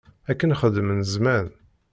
Akken 0.31 0.55
xeddmen 0.61 0.99
zzman. 1.11 1.47